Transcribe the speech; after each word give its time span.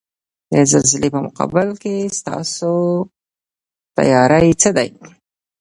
د 0.51 0.53
زلزلې 0.71 1.09
په 1.15 1.19
مقابل 1.25 1.69
کې 1.81 1.95
ستاسو 2.19 2.71
تیاری 3.97 4.49
څه 4.61 4.69
دی؟ 4.77 4.89